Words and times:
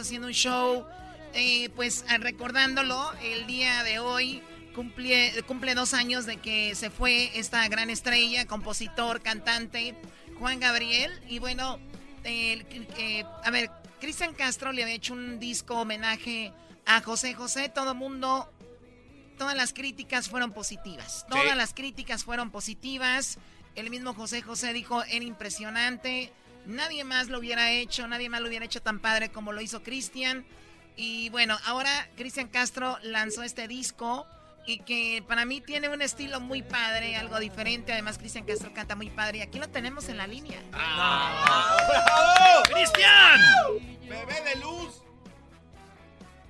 Estamos 0.00 0.08
haciendo 0.08 0.28
un 0.28 0.32
show, 0.32 0.86
eh, 1.34 1.68
pues 1.76 2.06
recordándolo. 2.20 3.12
El 3.22 3.46
día 3.46 3.82
de 3.82 3.98
hoy 3.98 4.42
cumple, 4.74 5.30
cumple 5.46 5.74
dos 5.74 5.92
años 5.92 6.24
de 6.24 6.38
que 6.38 6.74
se 6.74 6.88
fue 6.88 7.38
esta 7.38 7.68
gran 7.68 7.90
estrella, 7.90 8.46
compositor, 8.46 9.20
cantante, 9.20 9.94
Juan 10.38 10.58
Gabriel. 10.58 11.12
Y 11.28 11.38
bueno, 11.38 11.78
a 13.44 13.50
ver, 13.50 13.70
Cristian 14.00 14.32
Castro 14.32 14.72
le 14.72 14.84
había 14.84 14.94
hecho 14.94 15.12
un 15.12 15.38
disco 15.38 15.74
homenaje 15.74 16.54
a 16.86 17.02
José 17.02 17.34
José. 17.34 17.68
Todo 17.68 17.94
mundo, 17.94 18.50
todas 19.36 19.54
las 19.54 19.74
críticas 19.74 20.30
fueron 20.30 20.52
positivas. 20.52 21.26
Todas 21.28 21.54
las 21.58 21.74
críticas 21.74 22.24
fueron 22.24 22.50
positivas. 22.50 23.36
El 23.74 23.90
mismo 23.90 24.14
José 24.14 24.40
José 24.40 24.72
dijo, 24.72 25.04
era 25.04 25.26
impresionante 25.26 26.32
Nadie 26.66 27.04
más 27.04 27.28
lo 27.28 27.38
hubiera 27.38 27.72
hecho, 27.72 28.06
nadie 28.06 28.28
más 28.28 28.40
lo 28.40 28.48
hubiera 28.48 28.64
hecho 28.64 28.82
tan 28.82 29.00
padre 29.00 29.30
como 29.30 29.52
lo 29.52 29.60
hizo 29.60 29.82
Cristian. 29.82 30.44
Y 30.96 31.30
bueno, 31.30 31.56
ahora 31.66 31.90
Cristian 32.16 32.48
Castro 32.48 32.98
lanzó 33.02 33.42
este 33.42 33.68
disco 33.68 34.26
y 34.66 34.78
que 34.80 35.24
para 35.26 35.44
mí 35.44 35.60
tiene 35.60 35.88
un 35.88 36.02
estilo 36.02 36.40
muy 36.40 36.62
padre, 36.62 37.16
algo 37.16 37.38
diferente. 37.38 37.92
Además, 37.92 38.18
Cristian 38.18 38.44
Castro 38.44 38.72
canta 38.74 38.94
muy 38.94 39.10
padre 39.10 39.38
y 39.38 39.40
aquí 39.40 39.58
lo 39.58 39.68
tenemos 39.68 40.08
en 40.08 40.18
la 40.18 40.26
línea. 40.26 40.62
¡Ah! 40.72 42.62
¡Cristian! 42.70 43.40
¡Bebé 44.02 44.40
de 44.42 44.60
luz! 44.60 45.02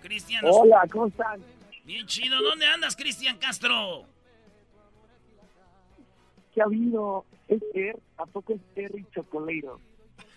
Cristian. 0.03 0.43
Hola, 0.45 0.87
¿cómo 0.91 1.07
están? 1.07 1.41
Bien 1.85 2.07
chido. 2.07 2.43
¿Dónde 2.43 2.67
andas, 2.67 2.97
Cristian 2.97 3.39
Castro? 3.39 4.05
¿Qué 6.53 6.61
ha 6.61 6.65
habido? 6.65 7.25
¿Es 7.49 7.63
Er? 7.75 7.99
¿A 8.17 8.27
poco 8.27 8.55
es 8.55 8.61
Terry 8.75 9.07
Chocolero? 9.15 9.81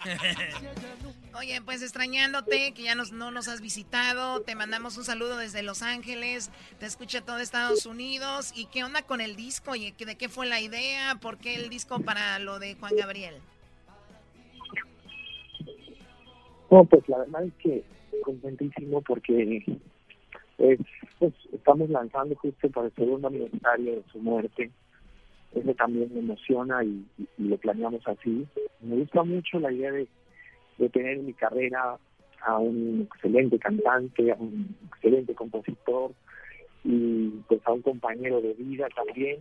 Oye, 1.40 1.62
pues 1.64 1.82
extrañándote, 1.82 2.74
que 2.74 2.84
ya 2.84 2.96
no 2.96 3.32
nos 3.32 3.48
has 3.48 3.62
visitado, 3.62 4.42
te 4.42 4.56
mandamos 4.56 4.98
un 4.98 5.04
saludo 5.04 5.38
desde 5.38 5.64
Los 5.64 5.82
Ángeles, 5.82 6.52
te 6.80 6.86
escucha 6.86 7.22
todo 7.22 7.40
Estados 7.40 7.86
Unidos. 7.86 8.54
¿Y 8.56 8.68
qué 8.68 8.84
onda 8.84 9.02
con 9.02 9.22
el 9.22 9.36
disco? 9.36 9.76
¿Y 9.76 9.92
¿De 9.92 10.16
qué 10.16 10.30
fue 10.30 10.46
la 10.46 10.62
idea? 10.62 11.16
¿Por 11.16 11.38
qué 11.38 11.56
el 11.56 11.70
disco 11.70 12.00
para 12.00 12.40
lo 12.40 12.60
de 12.60 12.76
Juan 12.76 12.96
Gabriel? 12.96 13.36
No, 16.70 16.86
pues 16.86 17.08
la 17.08 17.20
verdad 17.20 17.46
es 17.46 17.54
que 17.60 17.84
contentísimo 18.24 19.02
porque 19.02 19.64
pues, 20.58 20.80
pues, 21.20 21.34
estamos 21.52 21.90
lanzando 21.90 22.36
justo 22.36 22.70
para 22.70 22.88
el 22.88 22.96
segundo 22.96 23.28
aniversario 23.28 23.96
de 23.96 24.04
su 24.12 24.20
muerte 24.20 24.72
eso 25.56 25.74
también 25.76 26.10
me 26.14 26.20
emociona 26.20 26.84
y, 26.84 27.06
lo 27.38 27.58
planeamos 27.58 28.08
así. 28.08 28.46
Me 28.82 28.98
gusta 28.98 29.24
mucho 29.24 29.60
la 29.60 29.72
idea 29.72 29.92
de, 29.92 30.08
tener 30.90 31.18
en 31.18 31.26
mi 31.28 31.34
carrera 31.34 31.98
a 32.42 32.58
un 32.58 33.08
excelente 33.10 33.58
cantante, 33.58 34.32
a 34.32 34.36
un 34.36 34.76
excelente 34.88 35.34
compositor 35.34 36.12
y 36.84 37.30
pues 37.48 37.62
a 37.66 37.72
un 37.72 37.82
compañero 37.82 38.42
de 38.42 38.54
vida 38.56 38.88
también, 38.94 39.40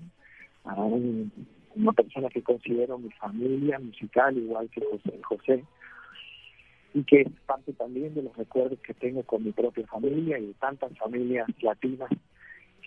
a 0.64 0.74
una 0.76 1.92
persona 1.92 2.28
que 2.28 2.42
considero 2.42 2.98
mi 2.98 3.10
familia 3.12 3.80
musical, 3.80 4.36
igual 4.36 4.70
que 4.70 4.82
José 4.82 5.20
José, 5.22 5.64
y 6.94 7.02
que 7.04 7.22
es 7.22 7.28
parte 7.46 7.72
también 7.72 8.14
de 8.14 8.22
los 8.22 8.36
recuerdos 8.36 8.78
que 8.80 8.94
tengo 8.94 9.24
con 9.24 9.42
mi 9.42 9.50
propia 9.50 9.86
familia 9.86 10.38
y 10.38 10.46
de 10.46 10.54
tantas 10.54 10.96
familias 10.98 11.48
latinas 11.60 12.10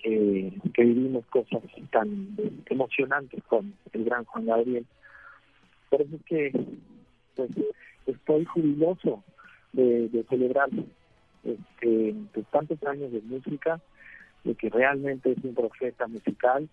que, 0.05 0.83
vivimos 0.83 1.25
cosas 1.27 1.63
tan 1.91 2.37
emocionantes 2.69 3.43
con 3.45 3.73
el 3.93 4.05
gran 4.05 4.23
Juan 4.25 4.45
Gabriel. 4.45 4.85
Por 5.89 6.01
eso 6.01 6.15
es 6.15 6.23
que 6.25 6.51
pues, 7.35 7.49
estoy 8.05 8.45
jubiloso 8.45 9.23
de, 9.73 10.25
celebrar 10.29 10.69
este, 11.43 12.15
pues, 12.33 12.45
tantos 12.51 12.81
años 12.83 13.11
de 13.11 13.21
música, 13.21 13.81
de 14.43 14.53
que 14.55 14.69
realmente 14.69 15.31
es 15.31 15.43
un 15.43 15.55
profeta 15.55 16.07
musical. 16.07 16.69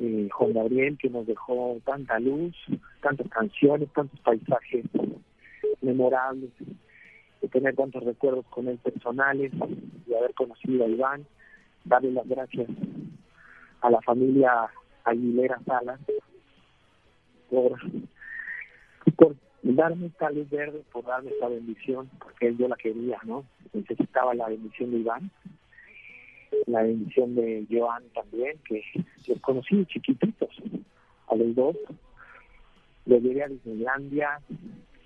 Eh, 0.00 0.28
Juan 0.32 0.52
Gabriel 0.52 0.98
que 0.98 1.10
nos 1.10 1.26
dejó 1.26 1.80
tanta 1.84 2.18
luz, 2.18 2.56
tantas 3.02 3.28
canciones, 3.28 3.88
tantos 3.92 4.18
paisajes 4.20 4.84
memorables, 5.80 6.50
de 7.40 7.48
tener 7.48 7.76
tantos 7.76 8.02
recuerdos 8.02 8.46
con 8.46 8.66
él 8.66 8.78
personales, 8.78 9.52
de 10.06 10.18
haber 10.18 10.34
conocido 10.34 10.84
a 10.84 10.88
Iván 10.88 11.24
darle 11.84 12.12
las 12.12 12.28
gracias 12.28 12.68
a 13.80 13.90
la 13.90 14.00
familia 14.02 14.70
Aguilera 15.04 15.60
Salas 15.66 16.00
por, 17.50 17.78
por 19.16 19.36
darme 19.62 20.06
esta 20.06 20.30
luz 20.30 20.48
verde, 20.50 20.82
por 20.92 21.04
darme 21.04 21.30
esta 21.30 21.48
bendición, 21.48 22.10
porque 22.18 22.54
yo 22.56 22.68
la 22.68 22.76
quería, 22.76 23.18
¿no? 23.24 23.44
Necesitaba 23.72 24.34
la 24.34 24.48
bendición 24.48 24.90
de 24.90 24.98
Iván, 24.98 25.30
la 26.66 26.82
bendición 26.82 27.34
de 27.34 27.66
Joan 27.70 28.04
también, 28.14 28.58
que 28.64 28.82
los 29.26 29.40
conocí 29.40 29.84
chiquititos, 29.86 30.50
a 31.28 31.36
los 31.36 31.54
dos. 31.54 31.76
Los 33.04 33.20
llevé 33.22 33.42
a 33.42 33.48
Disneylandia, 33.48 34.40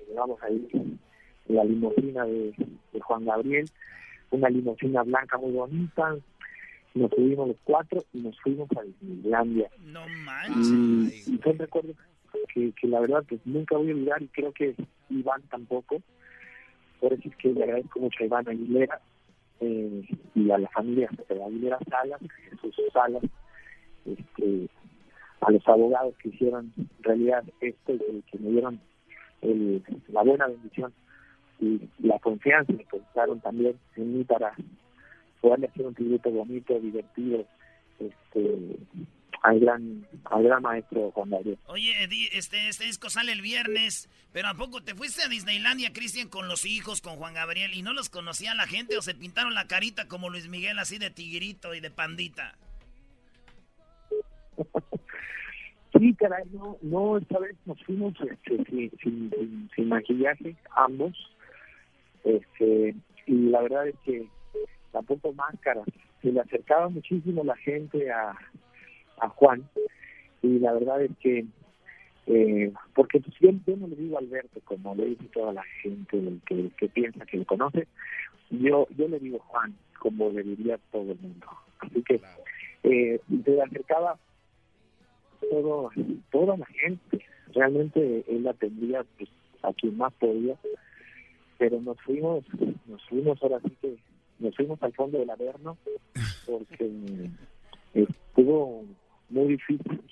llevamos 0.08 0.42
ahí 0.42 0.98
la 1.48 1.64
limusina 1.64 2.24
de, 2.24 2.54
de 2.92 3.00
Juan 3.00 3.24
Gabriel, 3.24 3.68
una 4.30 4.50
limusina 4.50 5.02
blanca 5.02 5.38
muy 5.38 5.52
bonita, 5.52 6.16
nos 6.96 7.10
subimos 7.10 7.48
los 7.48 7.56
cuatro 7.64 8.02
y 8.12 8.20
nos 8.20 8.40
fuimos 8.40 8.68
a 8.76 8.82
Disneylandia. 8.82 9.70
No 9.84 10.06
manches. 10.08 11.28
Y, 11.28 11.38
son 11.38 11.58
recuerdos 11.58 11.96
que, 12.52 12.72
que, 12.72 12.88
la 12.88 13.00
verdad 13.00 13.24
pues 13.28 13.40
nunca 13.44 13.76
voy 13.76 13.90
a 13.90 13.94
olvidar 13.94 14.22
y 14.22 14.28
creo 14.28 14.52
que 14.52 14.74
Iván 15.10 15.42
tampoco. 15.50 16.02
Por 17.00 17.12
eso 17.12 17.28
es 17.28 17.36
que 17.36 17.52
le 17.52 17.64
agradezco 17.64 18.00
mucho 18.00 18.22
a 18.22 18.26
Iván 18.26 18.48
Aguilera 18.48 19.00
eh, 19.60 20.08
y 20.34 20.50
a 20.50 20.58
la 20.58 20.68
familia 20.70 21.10
de 21.28 21.42
Aguilera 21.42 21.78
Salas, 21.90 22.20
Jesús 22.50 22.74
Salas, 22.92 23.22
este, 24.06 24.68
a 25.40 25.50
los 25.50 25.66
abogados 25.68 26.14
que 26.16 26.30
hicieron 26.30 26.72
realidad 27.00 27.44
esto 27.60 27.92
y 27.92 28.22
que 28.30 28.38
me 28.38 28.50
dieron 28.50 28.80
el, 29.42 29.82
la 30.08 30.22
buena 30.22 30.46
bendición 30.46 30.92
y 31.60 31.80
la 31.98 32.18
confianza 32.18 32.72
que 32.72 32.84
pensaron 32.84 33.40
también 33.40 33.76
en 33.96 34.18
mí 34.18 34.24
para 34.24 34.54
poderle 35.46 35.68
hacer 35.68 35.86
un 35.86 35.94
tributo 35.94 36.28
bonito, 36.28 36.76
divertido, 36.80 37.46
este 38.00 38.78
al 39.42 39.60
gran, 39.60 40.04
al 40.24 40.42
gran 40.42 40.60
maestro 40.60 41.12
Juan 41.12 41.30
Gabriel. 41.30 41.58
Oye, 41.66 41.92
este, 42.32 42.66
este 42.68 42.84
disco 42.84 43.10
sale 43.10 43.30
el 43.30 43.42
viernes, 43.42 44.08
pero 44.32 44.48
¿a 44.48 44.54
poco 44.54 44.82
te 44.82 44.96
fuiste 44.96 45.22
a 45.22 45.28
Disneylandia, 45.28 45.92
Cristian, 45.92 46.28
con 46.28 46.48
los 46.48 46.66
hijos, 46.66 47.00
con 47.00 47.14
Juan 47.14 47.34
Gabriel, 47.34 47.74
y 47.74 47.82
no 47.82 47.92
los 47.92 48.10
conocía 48.10 48.56
la 48.56 48.66
gente 48.66 48.98
o 48.98 49.02
se 49.02 49.14
pintaron 49.14 49.54
la 49.54 49.68
carita 49.68 50.08
como 50.08 50.30
Luis 50.30 50.48
Miguel, 50.48 50.80
así 50.80 50.98
de 50.98 51.10
tigrito 51.10 51.74
y 51.74 51.80
de 51.80 51.92
pandita? 51.92 52.58
sí, 55.96 56.12
caray, 56.14 56.42
no, 56.50 56.76
no, 56.82 57.18
esta 57.18 57.38
vez 57.38 57.54
nos 57.66 57.80
fuimos 57.84 58.14
este, 58.20 58.64
sin, 59.00 59.70
sin, 59.76 59.88
maquillaje, 59.88 60.56
ambos, 60.74 61.14
este, 62.24 62.96
y 63.26 63.34
la 63.50 63.60
verdad 63.60 63.86
es 63.86 63.94
que 64.04 64.26
tampoco 64.96 65.32
máscaras. 65.32 65.86
Se 66.22 66.32
le 66.32 66.40
acercaba 66.40 66.88
muchísimo 66.88 67.44
la 67.44 67.56
gente 67.56 68.10
a, 68.10 68.34
a 69.20 69.28
Juan 69.28 69.60
y 70.42 70.58
la 70.58 70.72
verdad 70.72 71.02
es 71.02 71.10
que 71.22 71.44
Eh, 72.28 72.72
porque 72.96 73.20
pues, 73.20 73.36
yo, 73.38 73.76
no 73.76 73.86
le 73.86 73.94
digo 73.94 74.18
Alberto, 74.18 74.60
como 74.64 74.96
le 74.96 75.04
dice 75.10 75.26
toda 75.32 75.52
la 75.52 75.62
gente 75.80 76.18
que, 76.44 76.70
que 76.76 76.88
piensa 76.88 77.24
que 77.24 77.36
lo 77.36 77.44
conoce, 77.44 77.86
yo, 78.50 78.88
yo 78.98 79.06
le 79.06 79.20
digo 79.20 79.38
Juan, 79.48 79.76
como 80.00 80.30
le 80.30 80.42
diría 80.42 80.76
todo 80.90 81.12
el 81.12 81.20
mundo. 81.20 81.46
Así 81.78 82.02
que 82.02 82.20
eh, 82.82 83.20
se 83.44 83.62
acercaba 83.62 84.18
todo, 85.50 85.90
toda 86.32 86.56
la 86.56 86.66
gente. 86.66 87.24
Realmente 87.54 88.24
él 88.26 88.48
atendía 88.48 89.04
pues, 89.16 89.30
a 89.62 89.72
quien 89.72 89.96
más 89.96 90.12
podía, 90.14 90.56
pero 91.58 91.80
nos 91.80 91.96
fuimos, 92.00 92.42
nos 92.86 93.02
fuimos 93.08 93.40
ahora 93.40 93.60
sí 93.60 93.70
que 93.80 93.96
nos 94.38 94.54
fuimos 94.54 94.82
al 94.82 94.92
fondo 94.92 95.18
del 95.18 95.30
Averno 95.30 95.76
porque 96.46 97.30
estuvo 97.94 98.84
muy 99.28 99.48
difícil, 99.48 100.02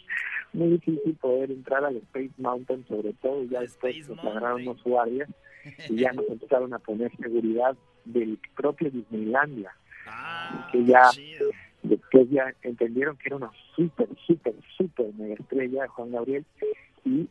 muy 0.52 0.68
difícil 0.70 1.14
poder 1.16 1.50
entrar 1.50 1.84
al 1.84 1.96
Space 1.96 2.32
Mountain, 2.38 2.86
sobre 2.86 3.12
todo 3.14 3.44
ya 3.44 3.60
después 3.60 4.08
nos 4.08 4.18
agarraron 4.18 4.64
los 4.64 4.82
guardias 4.82 5.28
y 5.88 5.96
ya 5.96 6.12
nos 6.12 6.28
empezaron 6.28 6.72
a 6.74 6.78
poner 6.78 7.14
seguridad 7.16 7.76
del 8.04 8.38
propio 8.56 8.90
Disneylandia, 8.90 9.72
ah, 10.06 10.68
que 10.72 10.84
ya 10.84 11.10
después 11.82 12.30
ya 12.30 12.54
entendieron 12.62 13.16
que 13.16 13.28
era 13.28 13.36
una 13.36 13.50
súper, 13.74 14.08
súper, 14.26 14.54
súper 14.76 15.12
mega 15.14 15.34
estrella 15.34 15.88
Juan 15.88 16.12
Gabriel 16.12 16.44
y 17.04 17.28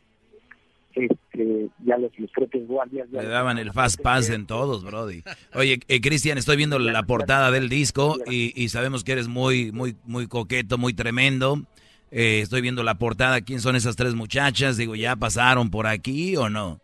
este, 0.95 1.69
ya 1.85 1.97
los, 1.97 2.11
propios 2.33 2.67
guardias... 2.67 3.09
Le 3.11 3.25
daban 3.25 3.57
el 3.57 3.71
fast 3.71 4.01
pass 4.01 4.29
en 4.29 4.45
todos, 4.45 4.83
Brody. 4.83 5.23
Oye, 5.53 5.79
eh, 5.87 6.01
Cristian, 6.01 6.37
estoy 6.37 6.57
viendo 6.57 6.79
la 6.79 7.03
portada 7.03 7.51
del 7.51 7.69
disco 7.69 8.17
y, 8.25 8.53
y, 8.61 8.69
sabemos 8.69 9.03
que 9.03 9.13
eres 9.13 9.27
muy, 9.27 9.71
muy, 9.71 9.95
muy 10.05 10.27
coqueto, 10.27 10.77
muy 10.77 10.93
tremendo. 10.93 11.61
Eh, 12.15 12.41
estoy 12.41 12.61
viendo 12.61 12.83
la 12.83 12.99
portada, 12.99 13.41
¿quién 13.41 13.59
son 13.59 13.75
esas 13.75 13.95
tres 13.95 14.13
muchachas? 14.13 14.77
Digo, 14.77 14.93
¿ya 14.93 15.15
pasaron 15.15 15.71
por 15.71 15.87
aquí 15.87 16.37
o 16.37 16.47
no? 16.47 16.79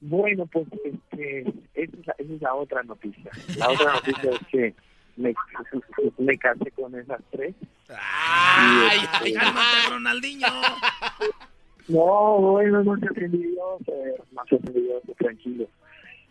Bueno, 0.00 0.46
pues 0.46 0.68
este, 0.84 1.40
esa, 1.74 1.96
es 1.96 2.06
la, 2.06 2.14
esa 2.16 2.32
es 2.34 2.40
la 2.40 2.54
otra 2.54 2.82
noticia. 2.84 3.30
La 3.58 3.70
otra 3.70 3.92
noticia 4.04 4.30
es 4.30 4.46
que 4.50 4.74
me, 5.16 5.34
me 6.18 6.38
casé 6.38 6.70
con 6.72 6.94
esas 6.94 7.20
tres. 7.30 7.54
¡Ay, 7.88 9.00
ay, 9.12 9.32
cálmate, 9.34 9.88
Ronaldinho! 9.90 10.46
No, 11.88 12.38
bueno, 12.38 12.84
no 12.84 12.96
se 12.98 13.06
envidioso, 13.24 13.92
no 14.30 14.42
se 14.48 14.54
envidioso, 14.54 15.12
tranquilo. 15.18 15.66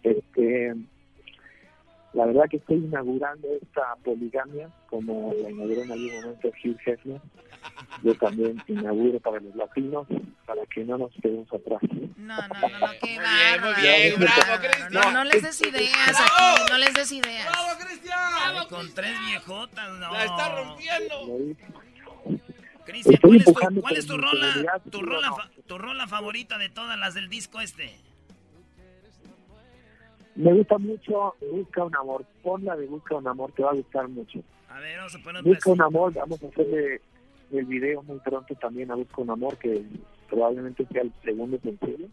Este, 0.03 0.73
la 2.13 2.25
verdad 2.25 2.45
que 2.49 2.57
estoy 2.57 2.77
inaugurando 2.77 3.47
esta 3.61 3.95
poligamia, 4.03 4.69
como 4.89 5.33
la 5.33 5.49
inauguró 5.49 5.83
en 5.83 5.91
algún 5.91 6.15
momento 6.15 6.49
Hugh 6.63 6.77
Hefner. 6.85 7.21
Yo 8.03 8.15
también 8.15 8.61
inauguro 8.67 9.19
para 9.19 9.39
los 9.39 9.55
latinos, 9.55 10.07
para 10.45 10.65
que 10.65 10.83
no 10.85 10.97
nos 10.97 11.11
quedemos 11.21 11.47
atrás. 11.53 11.81
No, 12.17 12.37
no, 12.37 12.47
no, 12.47 12.79
no, 12.79 12.87
qué 13.01 13.17
va. 13.19 13.65
Muy 13.65 13.81
bien, 13.81 14.13
bravo, 14.17 14.61
Cristian. 14.61 14.93
No, 14.93 15.11
no 15.11 15.23
les 15.25 15.43
des 15.43 15.61
ideas 15.61 16.19
aquí, 16.19 16.71
no 16.71 16.77
les 16.77 16.93
des 16.93 17.11
ideas. 17.11 17.47
¡Bravo, 17.49 17.79
Cristian! 17.79 18.67
Con 18.69 18.93
tres 18.93 19.19
viejotas, 19.27 19.91
no. 19.99 20.13
La 20.13 20.25
está 20.25 20.55
rompiendo. 20.55 21.15
Cristian, 22.85 23.19
¿cuál, 23.21 23.35
es 23.35 23.45
tu, 23.45 23.53
¿cuál 23.81 23.97
es 23.97 24.07
tu 24.07 24.17
rola, 24.17 24.81
tu 24.89 25.01
rola, 25.01 25.51
tu 25.67 25.77
rola 25.77 26.07
favorita 26.07 26.57
de 26.57 26.69
todas 26.69 26.97
las 26.97 27.13
del 27.13 27.29
disco 27.29 27.61
este? 27.61 27.95
Me 30.35 30.53
gusta 30.53 30.77
mucho 30.77 31.35
Busca 31.51 31.83
un 31.83 31.95
amor. 31.95 32.25
Ponla 32.43 32.75
de 32.75 32.87
Busca 32.87 33.15
un 33.15 33.27
amor, 33.27 33.51
te 33.51 33.63
va 33.63 33.71
a 33.71 33.75
gustar 33.75 34.07
mucho. 34.07 34.39
A 34.69 34.79
ver, 34.79 34.97
vamos 34.97 35.15
a 35.15 35.19
poner 35.19 35.43
Busca 35.43 35.71
un 35.71 35.81
amor, 35.81 36.13
vamos 36.13 36.43
a 36.43 36.47
hacerle 36.47 37.01
el 37.51 37.65
video 37.65 38.03
muy 38.03 38.19
pronto 38.19 38.53
también 38.55 38.91
a 38.91 38.95
Busca 38.95 39.21
un 39.21 39.31
amor, 39.31 39.57
que 39.57 39.83
probablemente 40.29 40.85
sea 40.91 41.01
el 41.01 41.11
segundo 41.23 41.59
sencillo. 41.59 42.07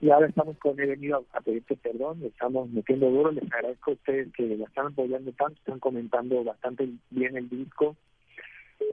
Y 0.00 0.10
ahora 0.10 0.28
estamos 0.28 0.56
con 0.58 0.80
He 0.80 0.86
venido 0.86 1.26
a 1.32 1.40
pedirte 1.42 1.76
perdón, 1.76 2.22
estamos 2.24 2.70
metiendo 2.70 3.10
duro, 3.10 3.30
les 3.32 3.44
agradezco 3.52 3.90
a 3.90 3.94
ustedes 3.94 4.32
que 4.32 4.56
la 4.56 4.64
están 4.64 4.86
apoyando 4.86 5.30
tanto, 5.32 5.58
están 5.58 5.78
comentando 5.78 6.42
bastante 6.42 6.88
bien 7.10 7.36
el 7.36 7.48
disco. 7.50 7.96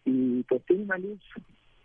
Y 0.04 0.44
pues 0.44 0.62
tiene 0.66 0.84
una 0.84 0.98
luz 0.98 1.20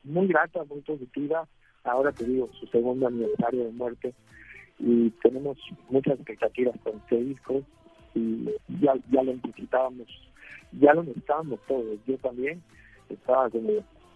muy 0.03 0.27
grata, 0.27 0.65
muy 0.65 0.81
positiva. 0.81 1.47
Ahora 1.85 2.11
te 2.11 2.25
digo, 2.25 2.51
su 2.59 2.67
segundo 2.67 3.07
aniversario 3.07 3.65
de 3.65 3.71
muerte 3.71 4.15
y 4.83 5.11
tenemos 5.23 5.57
muchas 5.89 6.15
expectativas 6.15 6.75
con 6.83 6.97
este 6.97 7.17
disco 7.23 7.63
y 8.15 8.47
ya, 8.81 8.95
ya 9.11 9.23
lo 9.23 9.35
necesitábamos, 9.35 10.09
ya 10.73 10.93
lo 10.93 11.05
necesitábamos 11.05 11.61
todos. 11.69 11.99
Yo 12.07 12.19
también 12.19 12.61
estaba 13.09 13.49
con, 13.49 13.63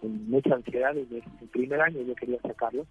mucha 0.01 0.55
ansiedad 0.55 0.93
desde 0.93 1.17
el 1.17 1.47
primer 1.49 1.81
año, 1.81 2.01
yo 2.01 2.13
quería 2.15 2.39
sacarlo 2.41 2.85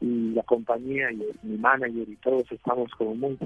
y 0.00 0.32
la 0.32 0.42
compañía 0.42 1.12
y 1.12 1.22
mi 1.42 1.58
manager 1.58 2.08
y 2.08 2.16
todos 2.16 2.50
estamos 2.50 2.90
como 2.92 3.14
muy, 3.14 3.38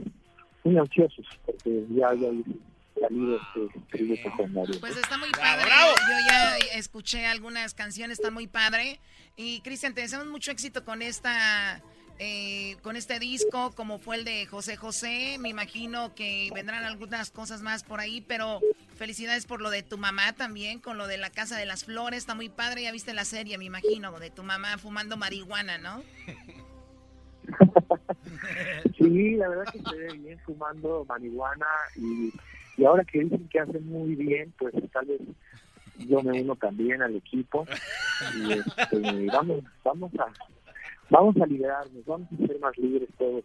muy 0.64 0.78
ansiosos 0.78 1.26
porque 1.44 1.84
ya 1.90 2.08
había 2.08 2.30
salido 3.00 3.36
este 3.36 3.80
tributo 3.90 4.30
con 4.36 4.54
Mario. 4.54 4.76
Pues 4.80 4.96
está 4.96 5.18
muy 5.18 5.30
padre. 5.32 5.64
Yo 6.08 6.30
ya 6.30 6.78
escuché 6.78 7.26
algunas 7.26 7.74
canciones, 7.74 8.18
está 8.20 8.30
muy 8.30 8.46
padre. 8.46 9.00
Y 9.36 9.60
Cristian, 9.60 9.92
te 9.92 10.02
deseamos 10.02 10.28
mucho 10.28 10.50
éxito 10.52 10.84
con 10.84 11.02
esta 11.02 11.82
eh, 12.18 12.76
con 12.82 12.96
este 12.96 13.18
disco, 13.18 13.72
como 13.74 13.98
fue 13.98 14.16
el 14.16 14.24
de 14.24 14.46
José 14.46 14.76
José. 14.76 15.36
Me 15.38 15.48
imagino 15.50 16.14
que 16.14 16.50
vendrán 16.54 16.84
algunas 16.84 17.30
cosas 17.30 17.62
más 17.62 17.84
por 17.84 18.00
ahí, 18.00 18.22
pero 18.22 18.60
felicidades 18.94 19.46
por 19.46 19.60
lo 19.60 19.70
de 19.70 19.82
tu 19.82 19.98
mamá 19.98 20.32
también, 20.32 20.80
con 20.80 20.96
lo 20.96 21.06
de 21.06 21.18
la 21.18 21.30
Casa 21.30 21.58
de 21.58 21.66
las 21.66 21.84
Flores. 21.84 22.20
Está 22.20 22.34
muy 22.34 22.48
padre, 22.48 22.82
ya 22.82 22.92
viste 22.92 23.12
la 23.12 23.24
serie, 23.24 23.58
me 23.58 23.64
imagino, 23.64 24.18
de 24.18 24.30
tu 24.30 24.42
mamá 24.42 24.78
fumando 24.78 25.16
marihuana, 25.16 25.76
¿no? 25.78 26.02
sí, 28.98 29.36
la 29.36 29.48
verdad 29.48 29.72
que 29.72 29.82
se 29.82 29.96
ve 29.96 30.18
bien 30.18 30.38
fumando 30.40 31.04
marihuana 31.08 31.66
y, 31.96 32.32
ahora 32.84 33.04
que 33.04 33.20
dicen 33.20 33.48
que 33.48 33.60
hacen 33.60 33.86
muy 33.86 34.14
bien, 34.14 34.52
pues 34.58 34.72
tal 34.92 35.06
vez 35.06 35.20
yo 35.98 36.22
me 36.22 36.42
uno 36.42 36.56
también 36.56 37.02
al 37.02 37.16
equipo 37.16 37.66
y 38.36 38.52
este, 38.52 39.26
vamos, 39.32 39.62
vamos 39.82 40.12
a 40.18 40.26
vamos 41.10 41.36
a 41.40 41.46
liberarnos, 41.46 42.04
vamos 42.04 42.28
a 42.32 42.46
ser 42.46 42.58
más 42.60 42.76
libres 42.78 43.08
todos. 43.18 43.44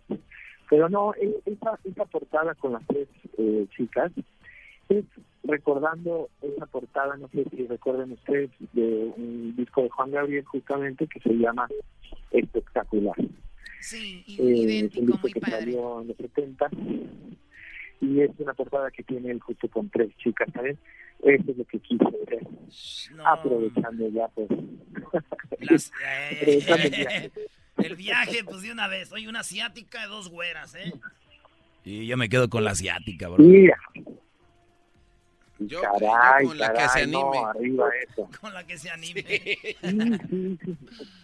Pero 0.69 0.89
no, 0.89 1.13
e, 1.15 1.41
esa, 1.45 1.79
esa 1.83 2.05
portada 2.05 2.55
con 2.55 2.73
las 2.73 2.85
tres 2.87 3.07
eh, 3.37 3.65
chicas 3.75 4.11
es 4.89 5.05
recordando 5.43 6.29
esa 6.41 6.65
portada, 6.65 7.17
no 7.17 7.27
sé 7.29 7.45
si 7.49 7.65
recuerden 7.67 8.11
ustedes, 8.11 8.51
de 8.73 9.11
un 9.17 9.55
disco 9.55 9.83
de 9.83 9.89
Juan 9.89 10.11
Gabriel 10.11 10.45
justamente 10.45 11.07
que 11.07 11.19
se 11.19 11.33
llama 11.33 11.67
Espectacular. 12.31 13.15
Sí, 13.79 14.23
eh, 14.27 14.43
idéntico, 14.43 15.17
muy 15.21 15.33
que 15.33 15.39
salió 15.39 16.01
en 16.01 16.09
los 16.09 16.17
70 16.17 16.69
y 18.01 18.21
es 18.21 18.31
una 18.39 18.53
portada 18.53 18.89
que 18.89 19.03
tiene 19.03 19.29
él 19.29 19.39
justo 19.39 19.69
con 19.69 19.89
tres 19.89 20.09
chicas, 20.17 20.49
¿sabes? 20.53 20.77
Eso 21.23 21.51
es 21.51 21.57
lo 21.57 21.65
que 21.65 21.79
quise 21.79 22.03
hacer. 22.03 22.47
Aprovechando 23.23 24.09
ya, 24.09 24.27
pues. 24.29 24.49
Eh, 25.69 27.31
el, 27.77 27.95
viaje. 27.95 28.43
pues 28.43 28.63
de 28.63 28.71
una 28.71 28.87
vez. 28.87 29.11
Oye, 29.11 29.29
una 29.29 29.41
asiática 29.41 30.01
de 30.01 30.07
dos 30.07 30.29
güeras, 30.29 30.73
¿eh? 30.73 30.91
Y 31.85 32.07
yo 32.07 32.17
me 32.17 32.29
quedo 32.29 32.49
con 32.49 32.63
la 32.63 32.71
asiática, 32.71 33.29
bro. 33.29 33.43
Mira. 33.43 33.77
Yo, 35.59 35.81
caray, 35.81 36.45
con 36.47 36.57
la 36.57 36.73
que 36.73 36.89
se 36.89 37.01
anime. 37.03 37.37
arriba 37.45 37.89
eso. 38.09 38.29
Con 38.41 38.53
la 38.53 38.65
que 38.65 38.77
se 38.77 38.89
anime. 38.89 39.21
Sí, 39.21 39.57
sí, 40.29 40.57
sí. 40.65 40.77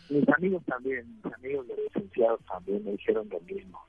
Mis 0.09 0.29
amigos 0.29 0.63
también, 0.65 1.19
mis 1.23 1.33
amigos 1.33 1.65
los 1.67 1.77
licenciados 1.79 2.39
también 2.45 2.85
me 2.85 2.91
dijeron 2.91 3.27
lo 3.29 3.39
mismo. 3.41 3.83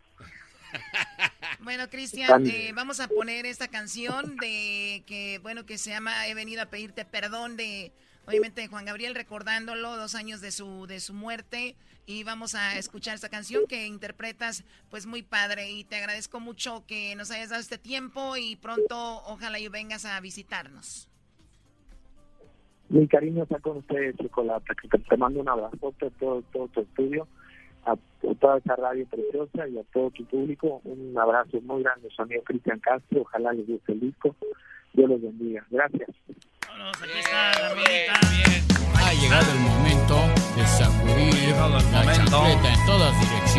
Bueno, 1.60 1.88
Cristian, 1.88 2.46
eh, 2.46 2.72
vamos 2.74 3.00
a 3.00 3.08
poner 3.08 3.46
esta 3.46 3.68
canción 3.68 4.36
de 4.36 5.02
que, 5.06 5.38
bueno, 5.42 5.66
que 5.66 5.78
se 5.78 5.90
llama 5.90 6.26
He 6.26 6.34
venido 6.34 6.62
a 6.62 6.66
pedirte 6.66 7.04
perdón 7.04 7.56
de, 7.56 7.92
obviamente, 8.26 8.66
Juan 8.66 8.84
Gabriel 8.84 9.14
recordándolo, 9.14 9.96
dos 9.96 10.14
años 10.14 10.40
de 10.40 10.50
su, 10.50 10.86
de 10.86 11.00
su 11.00 11.14
muerte. 11.14 11.76
Y 12.06 12.24
vamos 12.24 12.54
a 12.54 12.78
escuchar 12.78 13.14
esta 13.14 13.28
canción 13.28 13.66
que 13.68 13.86
interpretas, 13.86 14.64
pues 14.88 15.06
muy 15.06 15.22
padre. 15.22 15.70
Y 15.70 15.84
te 15.84 15.96
agradezco 15.96 16.40
mucho 16.40 16.84
que 16.86 17.14
nos 17.16 17.30
hayas 17.30 17.50
dado 17.50 17.60
este 17.60 17.76
tiempo 17.76 18.36
y 18.36 18.56
pronto 18.56 19.22
ojalá 19.26 19.58
y 19.58 19.68
vengas 19.68 20.06
a 20.06 20.18
visitarnos. 20.20 21.08
Mi 22.88 23.06
cariño 23.06 23.42
está 23.42 23.60
con 23.60 23.76
ustedes, 23.76 24.16
Chocolate. 24.16 24.72
Te, 25.06 25.16
mando 25.18 25.40
un 25.40 25.48
abrazo 25.50 25.94
todo, 26.18 26.42
todo 26.50 26.68
tu 26.68 26.80
estudio 26.80 27.28
a 27.88 28.34
toda 28.34 28.58
esa 28.58 28.76
radio 28.76 29.06
preciosa 29.06 29.68
y 29.68 29.78
a 29.78 29.84
todo 29.92 30.10
tu 30.10 30.24
público. 30.26 30.80
Un 30.84 31.16
abrazo 31.18 31.60
muy 31.62 31.82
grande, 31.82 32.08
su 32.14 32.22
amigo 32.22 32.42
Cristian 32.44 32.78
Castro. 32.80 33.22
Ojalá 33.22 33.52
les 33.52 33.66
guste 33.66 33.92
el 33.92 34.00
disco. 34.00 34.34
Dios 34.92 35.08
los 35.08 35.22
bendiga. 35.22 35.64
Gracias. 35.70 36.08
Ha 38.94 39.12
llegado 39.14 39.52
el 39.52 39.60
momento 39.60 40.16
de 40.56 40.66
sacudir 40.66 41.54
la 41.56 41.80
chancleta 41.80 42.74
en 42.74 42.86
todas 42.86 43.20
direcciones. 43.20 43.57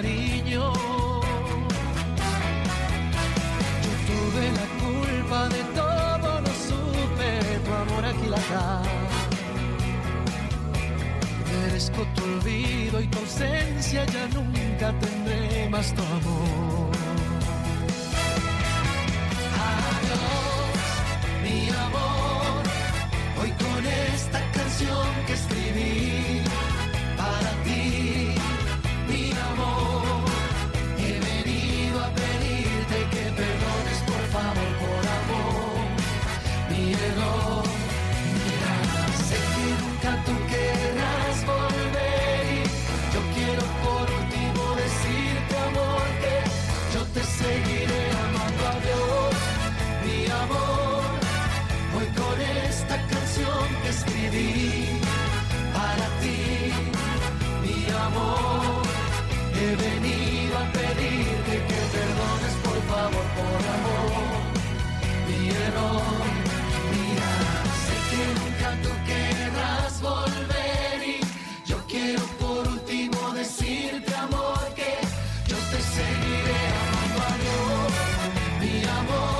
Cariño. 0.00 0.72
Yo 3.84 3.92
tuve 4.08 4.44
la 4.60 4.66
culpa 4.82 5.48
de 5.48 5.62
todo, 5.78 6.40
no 6.40 6.52
supe 6.68 7.28
tu 7.64 7.72
amor 7.72 8.04
aquí 8.04 8.26
la 8.28 8.82
Merezco 11.50 12.02
tu 12.14 12.24
olvido 12.24 13.00
y 13.00 13.06
tu 13.08 13.18
ausencia, 13.18 14.04
ya 14.06 14.26
nunca 14.28 14.92
tendré 15.00 15.68
más 15.68 15.94
tu 15.94 16.02
amor. 16.02 16.79
He 59.70 59.76
venido 59.76 60.58
a 60.58 60.64
pedirte 60.72 61.54
que 61.68 61.80
perdones 61.96 62.54
por 62.64 62.78
favor, 62.90 63.26
por 63.38 63.60
amor, 63.76 64.40
mi 65.28 65.48
error. 65.50 66.02
Mira, 66.92 67.30
sé 67.84 67.96
que 68.10 68.22
nunca 68.38 68.68
tú 68.82 68.90
querrás 69.10 70.00
volver 70.00 70.96
y 71.14 71.20
yo 71.70 71.78
quiero 71.86 72.22
por 72.40 72.66
último 72.66 73.30
decirte 73.32 74.12
amor 74.14 74.58
que 74.74 74.92
yo 75.46 75.56
te 75.70 75.80
seguiré 75.96 76.60
amando 76.82 77.18
a 77.28 77.34
Dios, 77.44 77.92
mi 78.60 78.84
amor. 78.98 79.39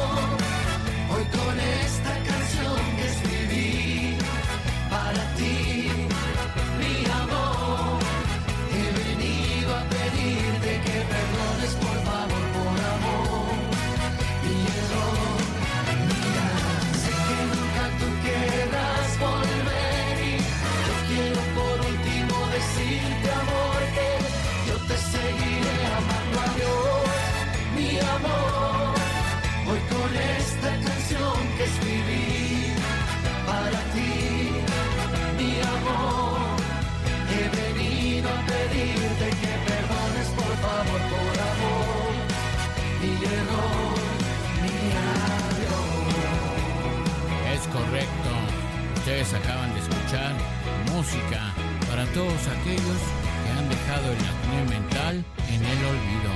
Música 51.01 51.41
para 51.89 52.05
todos 52.13 52.47
aquellos 52.49 53.01
que 53.43 53.51
han 53.59 53.67
dejado 53.71 54.13
el 54.13 54.19
acné 54.19 54.65
mental 54.69 55.25
en 55.49 55.65
el 55.65 55.85
olvido. 55.87 56.31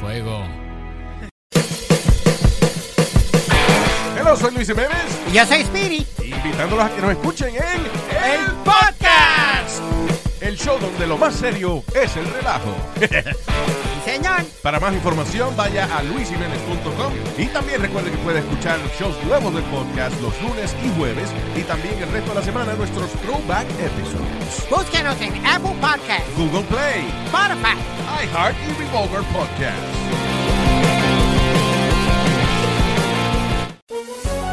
Fuego. 0.00 0.44
Hello, 4.18 4.36
soy 4.36 4.54
Luis 4.54 4.66
Jiménez. 4.66 5.20
Y 5.30 5.36
yo 5.36 5.46
soy 5.46 5.62
Speedy. 5.62 6.04
Invitándolos 6.24 6.86
a 6.86 6.90
que 6.96 7.00
nos 7.00 7.10
escuchen 7.12 7.54
en 7.54 7.80
El 8.32 8.46
Podcast. 8.64 9.82
el 10.40 10.58
show 10.58 10.80
donde 10.80 11.06
lo 11.06 11.16
más 11.16 11.36
serio 11.36 11.84
es 11.94 12.16
el 12.16 12.26
relajo. 12.26 12.74
Sí, 14.04 14.10
señor. 14.10 14.44
Para 14.62 14.80
más 14.80 14.94
información, 14.94 15.54
vaya 15.56 15.84
a 15.96 16.02
luisimenez.com 16.02 17.12
y 17.36 17.46
también 17.46 17.80
recuerde 17.80 18.10
que 18.10 18.16
puede 18.18 18.40
escuchar 18.40 18.78
shows 18.98 19.16
nuevos 19.24 19.54
del 19.54 19.64
podcast 19.64 20.20
los 20.20 20.40
lunes 20.42 20.74
y 20.84 20.98
jueves 20.98 21.30
y 21.56 21.62
también 21.62 22.00
el 22.02 22.10
resto 22.10 22.30
de 22.30 22.36
la 22.36 22.42
semana 22.44 22.74
nuestros 22.74 23.10
throwback 23.22 23.66
episodes. 23.80 24.68
Búsquenos 24.70 25.20
en 25.20 25.34
Apple 25.46 25.74
Podcast, 25.80 26.26
Google 26.36 26.64
Play, 26.64 27.06
Spotify. 27.26 27.76
iHeart 28.24 28.56
y 28.68 28.82
Revolver 28.82 29.22
Podcast. 29.32 30.27